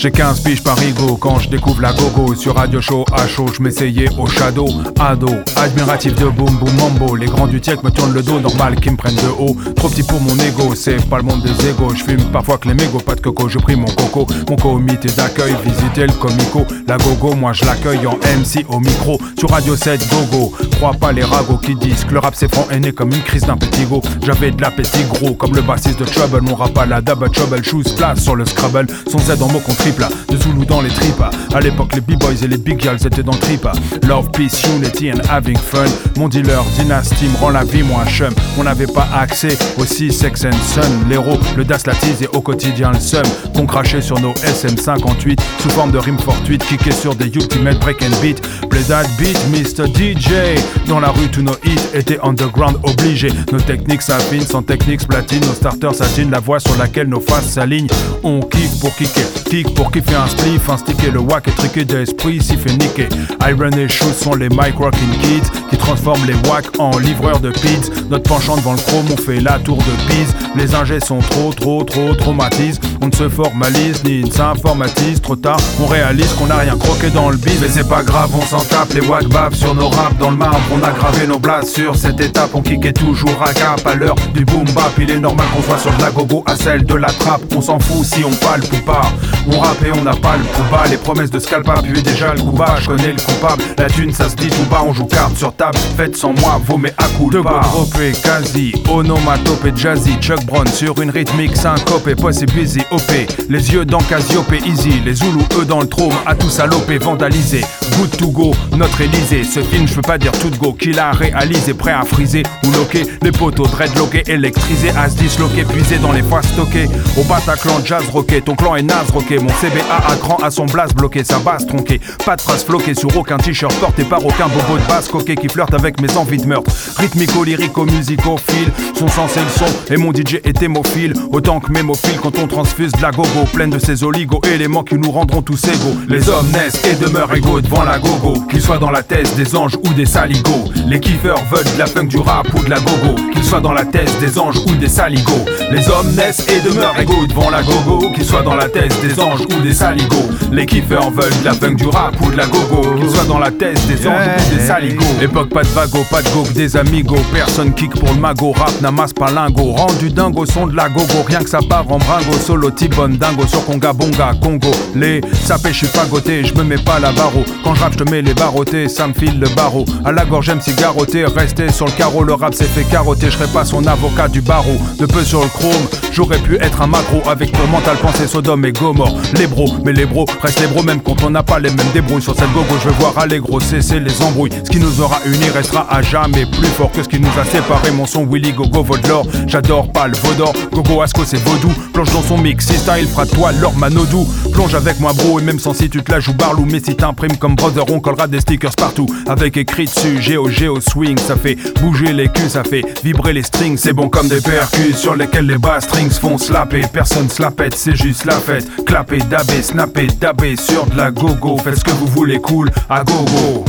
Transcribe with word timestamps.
J'ai 0.00 0.10
15 0.10 0.40
piges 0.40 0.62
par 0.62 0.82
ego. 0.82 1.18
Quand 1.18 1.38
je 1.40 1.50
découvre 1.50 1.82
la 1.82 1.92
gogo 1.92 2.34
Sur 2.34 2.54
Radio 2.54 2.80
Show 2.80 3.04
à 3.12 3.28
chaud, 3.28 3.44
je 3.54 3.62
m'essayais 3.62 4.08
au 4.16 4.26
shadow. 4.26 4.66
Ado, 4.98 5.28
admiratif 5.56 6.14
de 6.14 6.24
boom 6.24 6.58
mambo. 6.78 7.14
Les 7.16 7.26
grands 7.26 7.46
du 7.46 7.60
tiek 7.60 7.82
me 7.82 7.90
tournent 7.90 8.14
le 8.14 8.22
dos, 8.22 8.40
normal 8.40 8.76
qu'ils 8.76 8.92
me 8.92 8.96
prennent 8.96 9.14
de 9.16 9.28
haut. 9.38 9.54
Trop 9.76 9.90
petit 9.90 10.02
pour 10.02 10.18
mon 10.22 10.34
ego, 10.38 10.74
c'est 10.74 11.06
pas 11.10 11.18
le 11.18 11.24
monde 11.24 11.42
des 11.42 11.68
égos. 11.68 11.94
Je 11.94 12.02
fume 12.02 12.24
parfois 12.32 12.56
que 12.56 12.68
les 12.68 12.74
mégots, 12.74 13.00
pas 13.00 13.14
de 13.14 13.20
coco, 13.20 13.50
je 13.50 13.58
prie 13.58 13.76
mon 13.76 13.88
coco. 13.88 14.26
Mon 14.48 14.56
comité 14.56 15.10
d'accueil, 15.10 15.54
visiter 15.66 16.06
le 16.06 16.14
comico. 16.14 16.64
La 16.88 16.96
gogo, 16.96 17.34
moi 17.34 17.52
je 17.52 17.66
l'accueille 17.66 18.06
en 18.06 18.16
MC 18.16 18.64
au 18.70 18.80
micro. 18.80 19.20
Sur 19.38 19.50
Radio 19.50 19.76
7, 19.76 20.00
gogo, 20.08 20.54
crois 20.80 20.94
pas 20.94 21.12
les 21.12 21.22
ragots 21.22 21.58
qui 21.58 21.74
disent 21.74 22.06
que 22.06 22.14
le 22.14 22.20
rap 22.20 22.32
c'est 22.34 22.50
franc 22.50 22.66
est 22.70 22.80
né 22.80 22.90
comme 22.90 23.10
une 23.10 23.22
crise 23.22 23.42
d'un 23.42 23.58
petit 23.58 23.84
go 23.84 24.00
J'avais 24.24 24.50
de 24.50 24.62
l'appétit 24.62 25.04
gros 25.10 25.34
comme 25.34 25.54
le 25.54 25.60
bassiste 25.60 25.98
de 25.98 26.06
Trouble. 26.06 26.40
Mon 26.40 26.54
rap 26.54 26.76
à 26.78 26.86
la 26.86 27.02
double 27.02 27.28
trouble, 27.30 27.62
shoes 27.62 27.94
place 27.98 28.20
sur 28.20 28.34
le 28.34 28.46
Scrabble. 28.46 28.86
Son 29.06 29.18
Z 29.18 29.42
en 29.42 29.48
mots 29.48 29.60
qu'on 29.60 29.74
triple, 29.74 30.06
de 30.30 30.36
Zulu 30.38 30.64
dans 30.64 30.80
les 30.80 30.88
tripes 30.88 31.22
À 31.54 31.60
l'époque 31.60 31.94
les 31.94 32.00
b-boys 32.00 32.42
et 32.42 32.48
les 32.48 32.56
big 32.56 32.80
girls 32.80 32.96
étaient 32.96 33.22
dans 33.22 33.32
le 33.32 33.38
trip 33.38 33.68
Love, 34.08 34.30
peace, 34.30 34.62
unity 34.74 35.12
and 35.12 35.20
having 35.28 35.58
fun. 35.58 35.84
Mon 36.16 36.28
dealer, 36.28 36.64
dynastie 36.78 37.26
me 37.26 37.36
rend 37.36 37.50
la 37.50 37.64
vie 37.64 37.82
moins 37.82 38.06
chum. 38.06 38.32
On 38.58 38.64
n'avait 38.64 38.86
pas 38.86 39.06
accès 39.14 39.58
aussi 39.78 40.10
sex 40.10 40.46
and 40.46 40.56
son. 40.66 41.08
L'héros, 41.10 41.38
le 41.58 41.64
das 41.66 41.82
latise 41.86 42.22
et 42.22 42.28
au 42.28 42.40
quotidien 42.40 42.90
le 42.92 43.00
seum. 43.00 43.24
Qu'on 43.54 43.66
crachait 43.66 44.00
sur 44.00 44.18
nos 44.18 44.32
SM58 44.32 45.38
Sous 45.58 45.70
forme 45.70 45.90
de 45.90 45.98
rime 45.98 46.18
fortuite 46.18 46.64
Kické 46.64 46.92
sur 46.92 47.14
des 47.14 47.26
ultimate 47.26 47.78
break 47.80 48.02
and 48.02 48.18
beat. 48.22 48.40
Play 48.70 48.82
that 48.88 49.04
beat, 49.18 49.36
Mr. 49.52 49.86
DJ 49.86 50.69
Dans 50.86 51.00
la 51.00 51.10
rue 51.10 51.28
tous 51.28 51.42
nos 51.42 51.54
hits 51.64 51.94
étaient 51.94 52.18
underground 52.22 52.76
obligés. 52.82 53.32
Nos 53.52 53.60
techniques 53.60 54.02
s'affinent 54.02 54.46
sans 54.46 54.62
techniques 54.62 55.06
platine 55.06 55.40
Nos 55.46 55.54
starters 55.54 55.94
satinent 55.94 56.30
la 56.30 56.40
voie 56.40 56.60
sur 56.60 56.76
laquelle 56.76 57.08
nos 57.08 57.20
faces 57.20 57.50
s'alignent. 57.50 57.88
On 58.22 58.40
kick 58.40 58.80
pour 58.80 58.94
kicker, 58.96 59.26
kick 59.48 59.74
pour 59.74 59.90
kiffer 59.92 60.16
un 60.16 60.26
spliff 60.26 60.68
Un 60.68 60.76
sticker, 60.76 61.12
le 61.12 61.20
wack 61.20 61.48
est 61.48 61.52
truqué 61.52 61.84
d'esprit 61.84 62.42
s'y 62.42 62.56
fait 62.56 62.72
niquer. 62.72 63.08
Iron 63.48 63.70
et 63.70 63.88
Shoes 63.88 64.12
sont 64.12 64.34
les 64.34 64.48
Mike 64.48 64.76
Rockin' 64.76 65.16
Kids 65.22 65.50
Qui 65.70 65.76
transforment 65.76 66.26
les 66.26 66.48
wack 66.48 66.66
en 66.78 66.98
livreurs 66.98 67.40
de 67.40 67.50
pizza. 67.50 67.92
Notre 68.10 68.28
penchant 68.28 68.56
devant 68.56 68.72
le 68.72 68.78
chrome 68.78 69.06
on 69.12 69.16
fait 69.16 69.40
la 69.40 69.58
tour 69.58 69.78
de 69.78 70.08
Pise. 70.08 70.34
Les 70.56 70.74
ingés 70.74 71.00
sont 71.00 71.20
trop 71.20 71.52
trop 71.52 71.84
trop 71.84 72.14
traumatisent 72.14 72.80
On 73.00 73.06
ne 73.06 73.14
se 73.14 73.28
formalise 73.28 74.02
ni 74.04 74.24
ne 74.24 74.30
s'informatise. 74.30 75.20
Trop 75.20 75.36
tard 75.36 75.60
on 75.80 75.86
réalise 75.86 76.32
qu'on 76.34 76.46
n'a 76.46 76.58
rien 76.58 76.76
croqué 76.76 77.10
dans 77.10 77.30
le 77.30 77.36
bide 77.36 77.58
Mais 77.60 77.68
c'est 77.68 77.88
pas 77.88 78.02
grave 78.02 78.30
on 78.34 78.44
s'en 78.44 78.64
tape. 78.64 78.92
Les 78.94 79.06
wack 79.06 79.28
bavent 79.28 79.54
sur 79.54 79.74
nos 79.74 79.88
raps 79.88 80.18
dans 80.18 80.30
le 80.30 80.36
marbre 80.36 80.59
On 80.72 80.82
a 80.82 80.90
gravé 80.90 81.26
nos 81.26 81.38
blasts 81.38 81.74
sur 81.74 81.96
cette 81.96 82.20
étape. 82.20 82.50
On 82.54 82.62
kickait 82.62 82.92
toujours 82.92 83.42
à 83.42 83.52
cap 83.52 83.84
à 83.86 83.94
l'heure 83.94 84.14
du 84.34 84.44
boom 84.44 84.64
bap. 84.74 84.92
Il 84.98 85.10
est 85.10 85.18
normal 85.18 85.46
qu'on 85.54 85.62
soit 85.62 85.78
sur 85.78 85.92
de 85.96 86.02
la 86.02 86.10
gogo 86.10 86.44
à 86.46 86.56
celle 86.56 86.84
de 86.84 86.94
la 86.94 87.08
trappe. 87.08 87.42
On 87.56 87.60
s'en 87.60 87.78
fout 87.78 88.04
si 88.04 88.24
on 88.24 88.30
palpe 88.30 88.72
ou 88.72 88.84
pas. 88.84 89.02
On 89.46 89.58
rappe 89.58 89.82
et 89.84 89.92
on 89.92 90.02
n'a 90.02 90.14
pas 90.14 90.36
le 90.36 90.44
coup 90.44 90.70
bas 90.70 90.84
Les 90.90 90.96
promesses 90.96 91.30
de 91.30 91.38
scalpa 91.38 91.74
puis 91.82 92.02
déjà 92.02 92.34
le 92.34 92.42
coup 92.42 92.52
bas 92.52 92.76
Je 92.80 92.86
connais 92.86 93.12
le 93.12 93.20
coupable. 93.20 93.62
La 93.78 93.88
thune 93.88 94.12
ça 94.12 94.28
se 94.28 94.36
dit 94.36 94.48
tout 94.48 94.64
bas. 94.70 94.82
On 94.86 94.92
joue 94.92 95.06
carte 95.06 95.36
sur 95.36 95.54
table. 95.54 95.78
Faites 95.96 96.16
sans 96.16 96.32
moi 96.32 96.60
vaut 96.64 96.78
mais 96.78 96.92
à 96.98 97.04
coup 97.16 97.30
de 97.30 97.40
bas 97.40 97.60
Dropé, 97.62 98.12
quasi, 98.12 98.72
onomatopé, 98.88 99.72
jazzy. 99.74 100.16
Chuck 100.20 100.44
Brown 100.44 100.66
sur 100.66 101.00
une 101.00 101.10
rythmique 101.10 101.56
syncopée 101.56 102.14
Possible 102.14 102.52
busy, 102.52 102.80
OP 102.90 103.12
Les 103.48 103.72
yeux 103.72 103.84
dans 103.84 104.00
Cassiope 104.02 104.52
easy. 104.66 105.00
Les 105.04 105.14
Zoulous 105.14 105.46
eux 105.58 105.64
dans 105.64 105.80
le 105.80 105.88
trône. 105.88 106.12
À 106.26 106.34
tout 106.34 106.50
saloper, 106.50 106.98
vandalisé 106.98 107.64
Good 107.96 108.16
to 108.18 108.28
go, 108.28 108.54
notre 108.76 109.00
Élysée. 109.00 109.44
Ce 109.44 109.60
film 109.60 109.86
je 109.88 109.94
peux 109.94 110.02
pas 110.02 110.18
dire 110.18 110.32
tout 110.32 110.49
go 110.58 110.72
Qu'il 110.72 110.98
a 110.98 111.12
réalisé, 111.12 111.74
prêt 111.74 111.92
à 111.92 112.04
friser 112.04 112.42
Ou 112.64 112.70
loquer 112.72 113.04
Les 113.22 113.32
poteaux 113.32 113.66
dreadlockés, 113.66 114.24
électrisés 114.26 114.90
À 114.96 115.08
se 115.08 115.16
disloquer, 115.16 115.64
puisé 115.64 115.98
dans 115.98 116.12
les 116.12 116.22
fois 116.22 116.42
stockées 116.42 116.88
Au 117.18 117.24
Bataclan, 117.24 117.80
jazz 117.84 118.04
rocké 118.10 118.40
Ton 118.40 118.54
clan 118.54 118.76
est 118.76 118.82
naze 118.82 119.10
rocké 119.10 119.38
Mon 119.38 119.48
CBA 119.48 119.96
à 120.08 120.16
grand 120.16 120.38
à 120.38 120.50
son 120.50 120.66
blast 120.66 120.94
bloqué 120.94 121.24
Sa 121.24 121.38
base 121.38 121.66
tronquée 121.66 122.00
Pas 122.24 122.36
de 122.36 122.40
phrase 122.40 122.64
floquée 122.64 122.94
sur 122.94 123.14
aucun 123.16 123.38
t-shirt 123.38 123.74
porté 123.80 124.04
par 124.04 124.24
aucun 124.24 124.48
bobo 124.48 124.78
de 124.78 124.86
basse 124.88 125.08
coquet 125.08 125.36
qui 125.36 125.48
flirte 125.48 125.74
avec 125.74 126.00
mes 126.00 126.16
envies 126.16 126.38
de 126.38 126.46
meurtre. 126.46 126.70
Rythmico, 126.96 127.44
lyrico, 127.44 127.84
musicophile, 127.84 128.70
son 128.98 129.08
sens 129.08 129.36
et 129.36 129.40
le 129.40 129.48
son, 129.48 129.92
et 129.92 129.96
mon 129.96 130.12
DJ 130.12 130.36
est 130.44 130.62
hémophile, 130.62 131.14
autant 131.32 131.60
que 131.60 131.72
mémophile 131.72 132.18
quand 132.22 132.38
on 132.38 132.46
transfuse 132.46 132.92
de 132.92 133.02
la 133.02 133.10
gogo, 133.10 133.44
pleine 133.52 133.70
de 133.70 133.78
ces 133.78 134.04
oligo-éléments 134.04 134.84
qui 134.84 134.96
nous 134.96 135.10
rendront 135.10 135.42
tous 135.42 135.62
égaux. 135.64 135.96
Les 136.08 136.28
hommes 136.28 136.50
naissent 136.52 136.84
et 136.84 136.94
demeurent 136.94 137.34
égaux 137.34 137.60
devant 137.60 137.82
la 137.82 137.98
gogo, 137.98 138.34
qu'ils 138.50 138.62
soient 138.62 138.78
dans 138.78 138.90
la 138.90 139.02
thèse 139.02 139.34
des 139.34 139.56
anges 139.56 139.76
ou 139.76 139.92
des 139.94 140.06
saligots. 140.06 140.39
Les 140.88 140.98
kiffeurs 140.98 141.40
veulent 141.52 141.72
de 141.72 141.78
la 141.78 141.86
funk 141.86 142.06
du 142.06 142.18
rap 142.18 142.46
ou 142.54 142.64
de 142.64 142.70
la 142.70 142.80
gogo, 142.80 143.14
qu'ils 143.32 143.44
soient 143.44 143.60
dans 143.60 143.72
la 143.72 143.84
thèse 143.84 144.18
des 144.18 144.38
anges 144.38 144.58
ou 144.66 144.74
des 144.74 144.88
saligots. 144.88 145.44
Les 145.70 145.88
hommes 145.88 146.10
naissent 146.16 146.44
et 146.48 146.60
demeurent 146.68 146.98
égaux 146.98 147.26
devant 147.28 147.48
la 147.48 147.62
gogo, 147.62 148.10
qu'ils 148.12 148.24
soient 148.24 148.42
dans 148.42 148.56
la 148.56 148.68
thèse 148.68 148.92
des 149.00 149.20
anges 149.20 149.42
ou 149.42 149.60
des 149.62 149.72
saligots. 149.72 150.28
Les 150.50 150.66
kiffeurs 150.66 151.10
veulent 151.10 151.38
de 151.40 151.44
la 151.44 151.52
funk 151.54 151.74
du 151.74 151.86
rap 151.86 152.14
ou 152.20 152.30
de 152.32 152.36
la 152.36 152.46
gogo, 152.46 152.82
qu'ils 152.98 153.10
soient 153.10 153.24
dans 153.24 153.38
la 153.38 153.52
thèse 153.52 153.86
des 153.86 154.06
anges 154.06 154.26
ou 154.26 154.56
des 154.56 154.66
saligots. 154.66 155.04
Époque 155.22 155.50
pas 155.50 155.62
de 155.62 155.68
vago, 155.68 156.04
pas 156.10 156.22
de 156.22 156.28
go, 156.30 156.42
que 156.42 156.54
des 156.54 156.76
amigos. 156.76 157.22
Personne 157.32 157.72
kick 157.72 157.92
pour 157.92 158.12
le 158.12 158.18
mago, 158.18 158.52
rap 158.52 158.80
n'amasse 158.80 159.12
pas 159.12 159.30
lingo. 159.30 159.72
Rendu 159.72 160.10
dingo, 160.10 160.44
son 160.46 160.66
de 160.66 160.74
la 160.74 160.88
gogo, 160.88 161.22
rien 161.26 161.40
que 161.40 161.50
ça 161.50 161.60
part 161.68 161.84
en 161.88 161.98
bringo. 161.98 162.32
Solo 162.44 162.70
tibon 162.70 163.10
dingo 163.10 163.46
sur 163.46 163.64
Conga 163.64 163.92
Bonga, 163.92 164.32
Congo. 164.42 164.72
Les 164.96 165.20
sapés, 165.44 165.72
je 165.72 165.78
suis 165.78 165.86
pas 165.86 166.06
goté, 166.06 166.44
je 166.44 166.54
me 166.54 166.64
mets 166.64 166.78
pas 166.78 166.98
la 166.98 167.12
barreau. 167.12 167.44
Quand 167.62 167.74
je 167.74 167.80
rappe, 167.80 167.92
je 167.92 168.04
te 168.04 168.10
mets 168.10 168.22
les 168.22 168.34
barreautés, 168.34 168.88
ça 168.88 169.06
me 169.06 169.12
file 169.12 169.38
le 169.38 169.48
barreau. 169.50 169.84
À 170.04 170.10
la 170.20 170.26
gorge, 170.26 170.46
j'aime 170.46 170.60
cigaroter, 170.60 171.24
rester 171.24 171.72
sur 171.72 171.86
le 171.86 171.92
carreau. 171.92 172.22
Le 172.24 172.34
rap 172.34 172.52
s'est 172.52 172.64
fait 172.64 172.84
carotter, 172.84 173.30
je 173.30 173.38
serais 173.38 173.46
pas 173.46 173.64
son 173.64 173.86
avocat 173.86 174.28
du 174.28 174.42
barreau. 174.42 174.76
De 174.98 175.06
peu 175.06 175.24
sur 175.24 175.40
le 175.40 175.48
chrome, 175.48 175.86
j'aurais 176.12 176.38
pu 176.38 176.56
être 176.56 176.82
un 176.82 176.86
macro 176.86 177.22
avec 177.26 177.50
pour 177.52 177.66
mental 177.68 177.96
pensée 177.96 178.26
Sodome 178.26 178.66
et 178.66 178.72
Gomorre. 178.72 179.16
Les 179.38 179.46
bros, 179.46 179.72
mais 179.82 179.94
les 179.94 180.04
bros 180.04 180.26
restent 180.42 180.60
les 180.60 180.66
bros 180.66 180.82
même 180.82 181.00
quand 181.00 181.22
on 181.24 181.30
n'a 181.30 181.42
pas 181.42 181.58
les 181.58 181.70
mêmes 181.70 181.92
débrouilles. 181.94 182.20
Sur 182.20 182.34
cette 182.34 182.52
gogo, 182.52 182.74
je 182.82 182.90
veux 182.90 182.94
voir 182.96 183.16
aller 183.16 183.38
gros 183.38 183.60
cesser 183.60 183.98
les 183.98 184.20
embrouilles. 184.20 184.50
Ce 184.62 184.70
qui 184.70 184.78
nous 184.78 185.00
aura 185.00 185.20
unis 185.24 185.48
restera 185.54 185.86
à 185.90 186.02
jamais 186.02 186.44
plus 186.44 186.68
fort 186.68 186.92
que 186.92 187.02
ce 187.02 187.08
qui 187.08 187.18
nous 187.18 187.38
a 187.40 187.44
séparés. 187.46 187.90
Mon 187.92 188.04
son 188.04 188.26
Willy 188.26 188.52
Gogo 188.52 188.82
Vaudor, 188.82 189.26
j'adore 189.46 189.90
pas 189.90 190.06
le 190.06 190.16
Vaudor. 190.18 190.52
Gogo 190.70 191.00
Asco 191.00 191.22
c'est 191.24 191.42
vaudou, 191.42 191.72
plonge 191.94 192.12
dans 192.12 192.22
son 192.22 192.36
mix, 192.36 192.66
si 192.66 192.74
style 192.74 193.08
fera 193.08 193.24
toi 193.24 193.52
leur 193.52 193.74
manodou. 193.74 194.28
Plonge 194.52 194.74
avec 194.74 195.00
moi 195.00 195.14
bro 195.14 195.40
et 195.40 195.42
même 195.42 195.58
sans 195.58 195.72
si 195.72 195.88
tu 195.88 196.02
te 196.02 196.12
la 196.12 196.20
joues 196.20 196.34
barlou. 196.34 196.66
Mais 196.70 196.80
si 196.80 196.94
t'imprimes 196.94 197.38
comme 197.38 197.54
brother, 197.54 197.84
on 197.90 198.00
collera 198.00 198.26
des 198.26 198.40
stickers 198.40 198.76
partout. 198.76 199.06
Avec 199.26 199.56
écrit 199.56 199.86
dessus 199.86 200.09
Géo 200.18 200.48
Géo 200.48 200.80
Swing, 200.80 201.18
ça 201.18 201.36
fait 201.36 201.56
bouger 201.80 202.12
les 202.12 202.28
culs, 202.28 202.50
ça 202.50 202.64
fait 202.64 202.84
vibrer 203.04 203.32
les 203.32 203.42
strings. 203.42 203.76
C'est 203.76 203.92
bon 203.92 204.08
comme 204.08 204.28
des 204.28 204.40
percus 204.40 204.96
sur 204.96 205.14
lesquels 205.14 205.46
les 205.46 205.58
bass 205.58 205.84
strings 205.84 206.10
font 206.10 206.38
slapper. 206.38 206.82
Personne 206.92 207.28
se 207.28 207.42
la 207.42 207.50
pète, 207.50 207.74
c'est 207.76 207.96
juste 207.96 208.24
la 208.24 208.34
fête. 208.34 208.66
Clapper, 208.84 209.18
dabber, 209.30 209.62
snapper, 209.62 210.06
dabber 210.20 210.56
sur 210.56 210.86
de 210.86 210.96
la 210.96 211.10
gogo. 211.10 211.58
Faites 211.58 211.76
ce 211.76 211.84
que 211.84 211.90
vous 211.90 212.06
voulez 212.06 212.40
cool 212.40 212.70
à 212.88 213.04
gogo. 213.04 213.64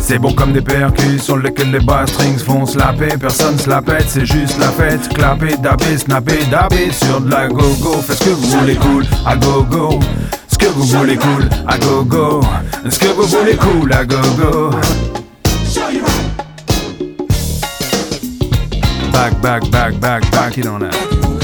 C'est 0.00 0.18
bon 0.18 0.32
comme 0.32 0.52
des 0.52 0.62
percus 0.62 1.22
sur 1.22 1.36
lesquels 1.36 1.70
les 1.70 1.80
bass 1.80 2.10
strings 2.10 2.38
font 2.38 2.66
slapper. 2.66 3.16
Personne 3.20 3.58
se 3.58 3.68
la 3.68 3.80
pète, 3.80 4.06
c'est 4.08 4.26
juste 4.26 4.58
la 4.58 4.68
fête. 4.70 5.08
Clapper, 5.14 5.56
dabber, 5.62 5.98
snapper, 5.98 6.44
dabber 6.50 6.90
sur 6.92 7.20
de 7.20 7.30
la 7.30 7.46
gogo. 7.48 7.94
Faites 8.02 8.18
ce 8.18 8.24
que 8.24 8.30
vous 8.30 8.58
voulez 8.58 8.76
cool 8.76 9.04
à 9.24 9.36
gogo. 9.36 10.00
Vous 10.80 10.86
voulez 10.86 11.18
cool 11.18 11.46
à 11.66 11.76
gogo. 11.76 12.40
Ce 12.88 12.98
que 12.98 13.08
vous 13.08 13.24
voulez 13.24 13.54
cool 13.54 13.92
à 13.92 14.02
gogo. 14.02 14.70
Back, 19.12 19.38
back, 19.42 19.70
back, 19.70 20.00
back, 20.00 20.30
back 20.30 20.56
it 20.56 20.66
on 20.66 20.78
that. 20.78 21.39